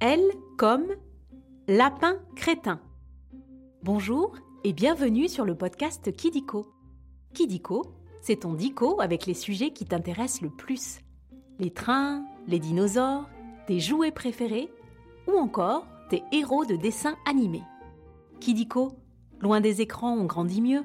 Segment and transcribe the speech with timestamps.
[0.00, 0.20] L
[0.58, 0.88] comme
[1.68, 2.80] lapin crétin.
[3.82, 6.66] Bonjour et bienvenue sur le podcast Kidiko.
[7.32, 10.98] Kidiko, c'est ton dico avec les sujets qui t'intéressent le plus.
[11.58, 13.26] Les trains, les dinosaures,
[13.66, 14.68] tes jouets préférés
[15.28, 17.64] ou encore tes héros de dessins animés.
[18.38, 18.92] Kidiko,
[19.40, 20.84] loin des écrans, on grandit mieux.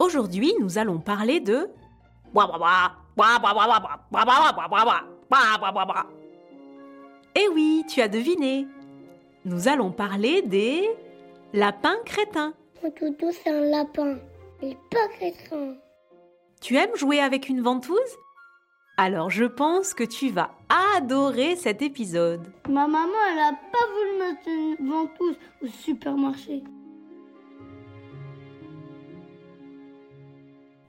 [0.00, 1.68] Aujourd'hui, nous allons parler de
[7.36, 8.66] Eh oui, tu as deviné.
[9.44, 10.88] Nous allons parler des
[11.52, 12.54] lapins crétins.
[12.82, 14.18] Mon toutou, c'est un lapin.
[14.62, 15.76] Il pas crétin.
[16.60, 17.98] Tu aimes jouer avec une ventouse?
[18.96, 20.50] Alors je pense que tu vas
[20.96, 22.52] adorer cet épisode.
[22.68, 26.62] Ma maman, elle a pas voulu mettre une ventouse au supermarché.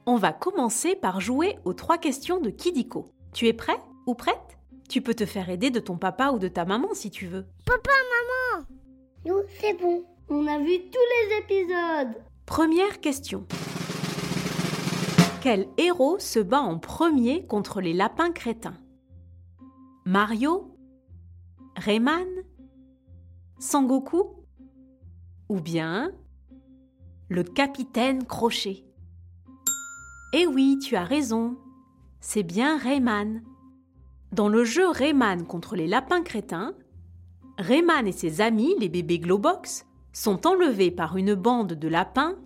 [0.05, 3.05] On va commencer par jouer aux trois questions de Kidiko.
[3.33, 4.57] Tu es prêt ou prête?
[4.91, 7.45] Tu peux te faire aider de ton papa ou de ta maman si tu veux.
[7.65, 8.65] Papa, maman
[9.25, 10.03] Nous, c'est bon.
[10.27, 12.21] On a vu tous les épisodes.
[12.45, 13.47] Première question.
[15.39, 18.75] Quel héros se bat en premier contre les lapins crétins?
[20.03, 20.75] Mario
[21.77, 22.27] Rayman
[23.59, 24.43] Sangoku
[25.47, 26.11] Ou bien
[27.29, 28.83] le capitaine Crochet?
[30.33, 31.55] Eh oui, tu as raison.
[32.19, 33.41] C'est bien Rayman.
[34.31, 36.73] Dans le jeu Rayman contre les lapins crétins,
[37.57, 42.37] Rayman et ses amis, les bébés Globox, sont enlevés par une bande de lapins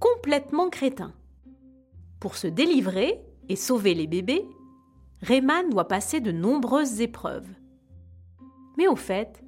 [0.00, 1.14] complètement crétins.
[2.18, 4.44] Pour se délivrer et sauver les bébés,
[5.22, 7.48] Rayman doit passer de nombreuses épreuves.
[8.76, 9.44] Mais au fait,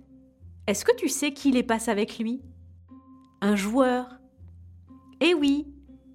[0.68, 2.40] est-ce que tu sais qui les passe avec lui?
[3.40, 4.20] Un joueur.
[5.20, 5.66] Eh oui,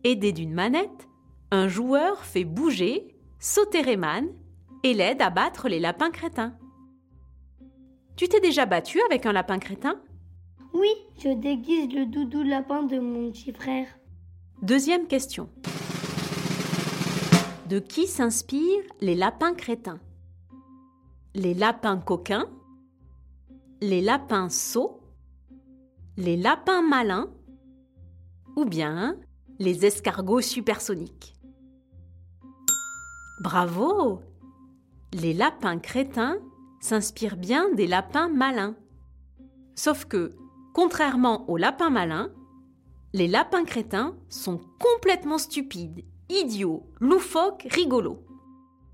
[0.06, 1.09] aidé d'une manette,
[1.52, 4.28] un joueur fait bouger, sauter Rayman
[4.86, 6.53] et l'aide à battre les lapins crétins.
[8.16, 10.00] Tu t'es déjà battu avec un lapin crétin?
[10.73, 13.88] Oui, je déguise le doudou lapin de mon petit frère.
[14.61, 15.50] Deuxième question.
[17.68, 20.00] De qui s'inspirent les lapins crétins?
[21.34, 22.45] Les lapins coquins?
[23.81, 25.01] Les lapins sots?
[26.16, 27.31] Les lapins malins?
[28.56, 29.18] Ou bien
[29.57, 31.34] les escargots supersoniques?
[33.41, 34.22] Bravo
[35.18, 36.40] Les lapins crétins
[36.81, 38.76] s'inspirent bien des lapins malins.
[39.74, 40.36] Sauf que,
[40.74, 42.31] contrairement aux lapins malins,
[43.14, 48.25] les lapins crétins sont complètement stupides, idiots, loufoques, rigolos.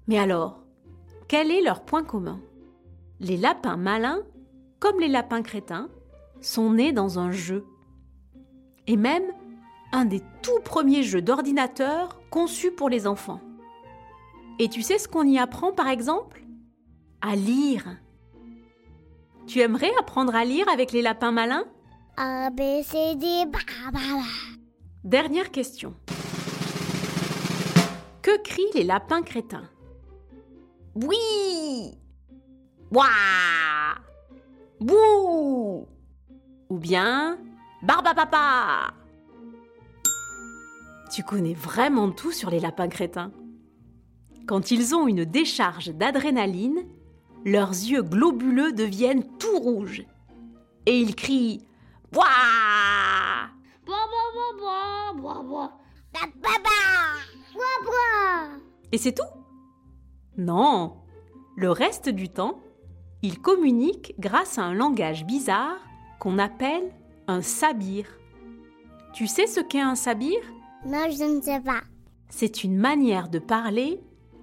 [0.05, 0.63] Mais alors,
[1.27, 2.39] quel est leur point commun?
[3.19, 4.21] Les lapins malins,
[4.79, 5.89] comme les lapins crétins,
[6.39, 7.65] sont nés dans un jeu.
[8.85, 9.25] Et même
[9.91, 13.41] un des tout premiers jeux d'ordinateur conçus pour les enfants.
[14.61, 16.43] Et tu sais ce qu'on y apprend par exemple?
[17.19, 17.97] À lire.
[19.47, 21.65] Tu aimerais apprendre à lire avec les lapins malins?
[22.15, 23.57] A, B, C, D, ba,
[23.91, 24.21] ba, ba.
[25.03, 25.95] Dernière question.
[28.21, 29.67] Que crient les lapins crétins?
[30.93, 31.97] Oui
[32.91, 33.95] Ouah
[34.79, 35.87] Bouh
[36.69, 37.39] Ou bien
[37.81, 38.93] Barbapapa
[41.11, 43.31] Tu connais vraiment tout sur les lapins crétins?
[44.47, 46.85] Quand ils ont une décharge d'adrénaline,
[47.45, 50.03] leurs yeux globuleux deviennent tout rouges.
[50.85, 51.65] Et ils crient
[52.11, 52.25] bois.
[58.91, 59.23] Et c'est tout?
[60.37, 60.97] Non.
[61.55, 62.59] Le reste du temps,
[63.21, 65.77] ils communiquent grâce à un langage bizarre
[66.19, 66.91] qu'on appelle
[67.27, 68.05] un sabir.
[69.13, 70.39] Tu sais ce qu'est un sabir?
[70.85, 71.81] Non, je ne sais pas.
[72.29, 74.01] C'est une manière de parler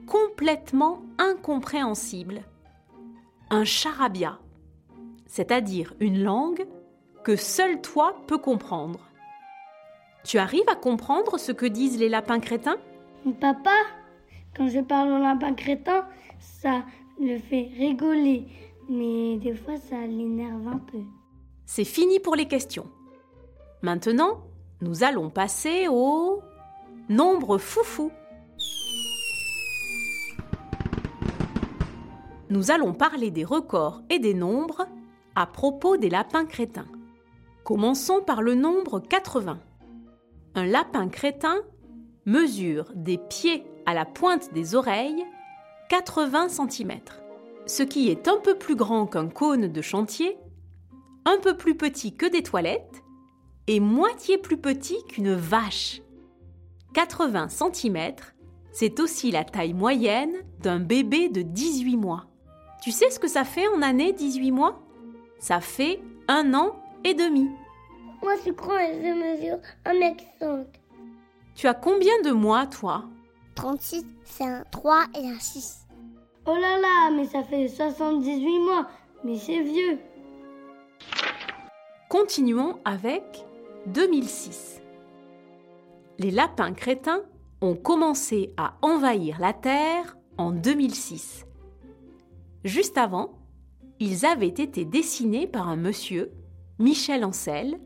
[0.08, 2.42] complètement incompréhensible.
[3.50, 4.38] Un charabia,
[5.26, 6.66] c'est-à-dire une langue
[7.24, 9.00] que seul toi peux comprendre.
[10.24, 12.78] Tu arrives à comprendre ce que disent les lapins crétins?
[13.40, 13.76] Papa,
[14.56, 16.06] quand je parle au lapin crétin,
[16.40, 16.82] ça
[17.20, 18.46] le fait rigoler.
[18.88, 20.98] Mais des fois, ça l'énerve un peu.
[21.66, 22.86] C'est fini pour les questions.
[23.82, 24.40] Maintenant,
[24.80, 26.42] nous allons passer au
[27.08, 28.10] nombre foufou.
[32.50, 34.86] Nous allons parler des records et des nombres
[35.34, 36.88] à propos des lapins crétins.
[37.62, 39.58] Commençons par le nombre 80.
[40.54, 41.58] Un lapin crétin
[42.24, 45.24] mesure des pieds à la pointe des oreilles
[45.90, 46.92] 80 cm,
[47.66, 50.38] ce qui est un peu plus grand qu'un cône de chantier,
[51.26, 53.02] un peu plus petit que des toilettes
[53.66, 56.00] et moitié plus petit qu'une vache.
[56.94, 58.14] 80 cm,
[58.72, 62.24] c'est aussi la taille moyenne d'un bébé de 18 mois.
[62.80, 64.80] Tu sais ce que ça fait en année 18 mois?
[65.38, 67.50] Ça fait un an et demi.
[68.22, 70.66] Moi, je crois et je mesure 1m5.
[71.54, 73.04] Tu as combien de mois, toi?
[73.54, 75.86] 36, c'est un 3 et un 6.
[76.46, 78.88] Oh là là, mais ça fait 78 mois.
[79.24, 79.98] Mais c'est vieux.
[82.08, 83.44] Continuons avec
[83.86, 84.80] 2006.
[86.18, 87.22] Les lapins crétins
[87.60, 91.44] ont commencé à envahir la Terre en 2006.
[92.64, 93.38] Juste avant,
[94.00, 96.32] ils avaient été dessinés par un monsieur,
[96.78, 97.78] Michel Ancel,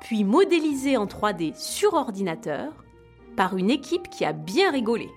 [0.00, 2.84] puis modélisés en 3D sur ordinateur
[3.36, 5.08] par une équipe qui a bien rigolé.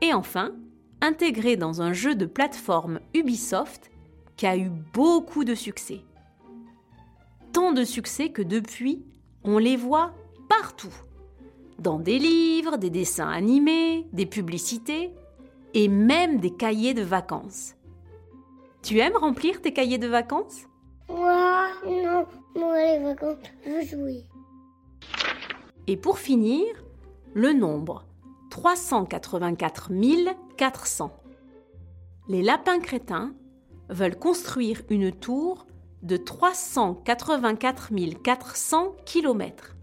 [0.00, 0.52] Et enfin,
[1.00, 3.90] intégrés dans un jeu de plateforme Ubisoft
[4.36, 6.00] qui a eu beaucoup de succès.
[7.52, 9.02] Tant de succès que depuis,
[9.42, 10.12] on les voit
[10.48, 10.94] partout.
[11.78, 15.10] Dans des livres, des dessins animés, des publicités
[15.74, 17.74] et même des cahiers de vacances.
[18.88, 20.66] Tu aimes remplir tes cahiers de vacances?
[21.10, 22.24] Moi, non.
[22.56, 24.24] Moi, les vacances, je veux jouer.
[25.86, 26.64] Et pour finir,
[27.34, 28.06] le nombre
[28.48, 29.90] 384
[30.56, 31.12] 400.
[32.30, 33.34] Les lapins crétins
[33.90, 35.66] veulent construire une tour
[36.00, 37.90] de 384
[38.22, 39.76] 400 km.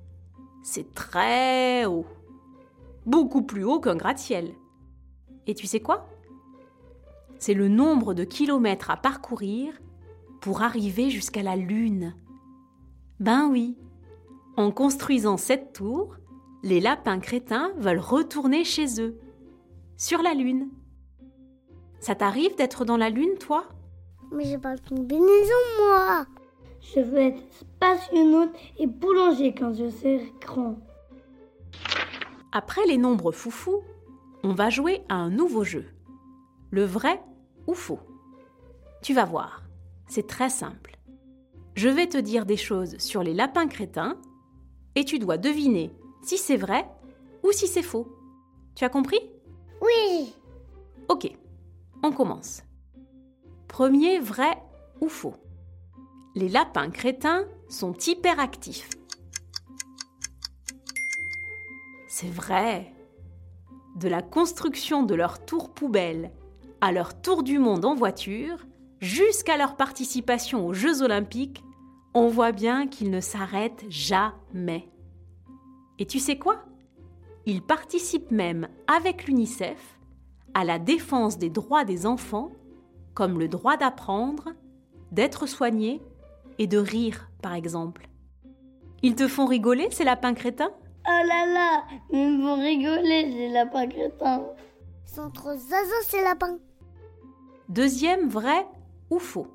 [0.64, 2.08] C'est très haut.
[3.06, 4.56] Beaucoup plus haut qu'un gratte-ciel.
[5.46, 6.08] Et tu sais quoi?
[7.40, 9.74] C'est le nombre de kilomètres à parcourir
[10.42, 12.16] pour arriver jusqu'à la Lune.
[13.20, 13.78] Ben oui,
[14.58, 16.16] en construisant cette tour,
[16.64, 19.20] les lapins crétins veulent retourner chez eux,
[19.98, 20.70] sur la Lune.
[22.00, 23.66] Ça t'arrive d'être dans la Lune, toi?
[24.32, 26.26] Mais j'ai pas de combinaison, moi.
[26.82, 30.78] Je veux être spationaute et boulanger quand je serai grand.
[32.52, 33.82] Après les nombres foufous,
[34.44, 35.86] on va jouer à un nouveau jeu.
[36.76, 37.24] Le vrai
[37.68, 38.02] ou faux
[39.02, 39.64] Tu vas voir,
[40.10, 40.98] c'est très simple.
[41.76, 44.18] Je vais te dire des choses sur les lapins crétins
[44.96, 46.86] et tu dois deviner si c'est vrai
[47.44, 48.14] ou si c'est faux.
[48.76, 49.22] Tu as compris?
[49.82, 50.36] Oui.
[51.08, 51.32] Ok,
[52.04, 52.62] on commence.
[53.70, 54.62] Premier vrai
[55.00, 55.38] ou faux
[56.36, 58.90] Les lapins crétins sont hyperactifs.
[62.10, 62.94] C'est vrai.
[63.96, 66.34] De la construction de leur tour poubelle
[66.82, 68.66] à leur tour du monde en voiture,
[69.00, 71.64] jusqu'à leur participation aux Jeux olympiques,
[72.14, 74.90] on voit bien qu'ils ne s'arrêtent jamais.
[76.00, 76.66] Et tu sais quoi?
[77.46, 80.00] Ils participent même avec l'UNICEF
[80.54, 82.52] à la défense des droits des enfants,
[83.14, 84.54] comme le droit d'apprendre,
[85.12, 86.02] d'être soigné
[86.58, 88.08] et de rire, par exemple.
[89.04, 90.72] Ils te font rigoler, ces lapins crétins?
[91.08, 94.44] Oh là là, ils me font rigoler, les lapins crétins.
[95.08, 95.56] Ils sont trop
[96.08, 96.58] ces lapins.
[97.70, 98.68] Deuxième vrai
[99.10, 99.48] ou faux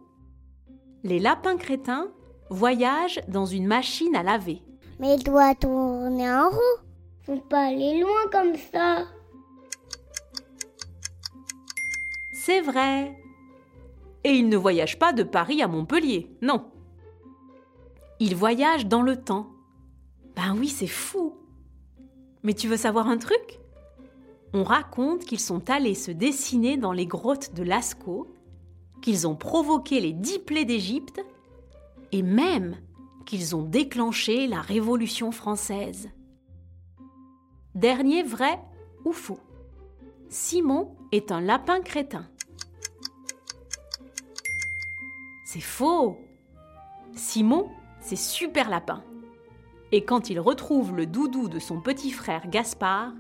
[1.05, 2.09] Les lapins crétins
[2.49, 4.63] voyagent dans une machine à laver.
[4.99, 6.81] Mais il doit tourner en roue.
[7.23, 9.07] Faut pas aller loin comme ça.
[12.33, 13.17] C'est vrai.
[14.25, 16.71] Et ils ne voyagent pas de Paris à Montpellier, non.
[18.19, 19.51] Ils voyagent dans le temps.
[20.37, 21.35] Ben oui, c'est fou.
[22.43, 23.61] Mais tu veux savoir un truc?
[24.53, 28.27] On raconte qu'ils sont allés se dessiner dans les grottes de Lascaux,
[29.01, 31.25] qu'ils ont provoqué les dix plaies d'Égypte,
[32.13, 32.77] et même
[33.27, 36.11] qu'ils ont déclenché la Révolution française.
[37.77, 38.59] Dernier vrai
[39.05, 39.39] ou faux
[40.29, 42.27] Simon est un lapin crétin.
[45.45, 46.17] C'est faux.
[47.15, 47.69] Simon,
[48.01, 49.03] c'est super lapin.
[49.93, 53.13] Et quand il retrouve le doudou de son petit frère Gaspard,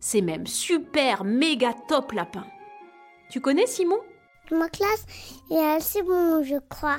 [0.00, 2.44] c'est même super méga top lapin.
[3.28, 4.00] Tu connais Simon?
[4.50, 5.06] Ma classe
[5.50, 6.98] est assez bon, je crois.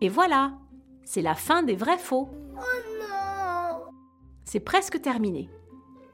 [0.00, 0.52] Et voilà,
[1.04, 2.28] c'est la fin des vrais faux.
[2.54, 3.84] Oh non
[4.44, 5.48] C'est presque terminé.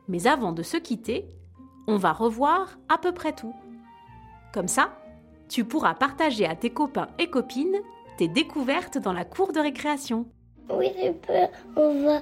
[0.07, 1.27] Mais avant de se quitter,
[1.89, 3.55] on va revoir à peu près tout.
[4.53, 4.93] Comme ça,
[5.49, 7.81] tu pourras partager à tes copains et copines
[8.19, 10.27] tes découvertes dans la cour de récréation.
[10.71, 11.49] Oui, j'ai peur.
[11.77, 12.21] On va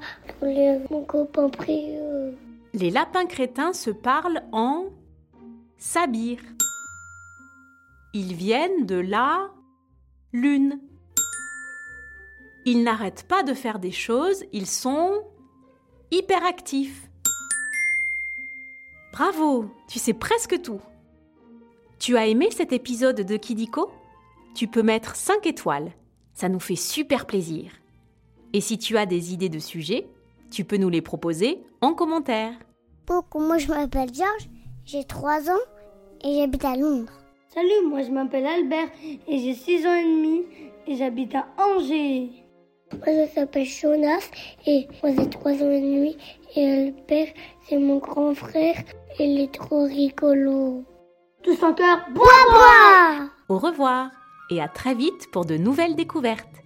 [0.91, 2.37] mon copain précieux.
[2.79, 4.91] Les lapins crétins se parlent en
[5.79, 6.39] sabir.
[8.13, 9.51] Ils viennent de la
[10.35, 10.79] lune.
[12.67, 15.23] Ils n'arrêtent pas de faire des choses, ils sont
[16.11, 17.09] hyperactifs.
[19.11, 20.83] Bravo, tu sais presque tout.
[21.99, 23.91] Tu as aimé cet épisode de Kidiko?
[24.55, 25.93] Tu peux mettre 5 étoiles,
[26.35, 27.73] ça nous fait super plaisir.
[28.53, 30.07] Et si tu as des idées de sujets,
[30.51, 32.53] tu peux nous les proposer en commentaire.
[33.07, 34.49] Coucou, moi je m'appelle Georges,
[34.85, 35.65] j'ai 3 ans
[36.25, 37.13] et j'habite à Londres.
[37.55, 38.89] Salut, moi je m'appelle Albert
[39.29, 40.45] et j'ai 6 ans et demi
[40.89, 42.31] et j'habite à Angers.
[42.93, 44.29] Moi, je m'appelle Jonas
[44.67, 46.17] et moi, j'ai 3 ans et demi.
[46.57, 47.29] Et Albert,
[47.69, 48.77] c'est mon grand frère.
[49.21, 50.85] Il est trop rigolo.
[51.43, 54.11] Tous en cœur, Bois, bois Au revoir
[54.51, 56.63] et à très vite pour de nouvelles découvertes.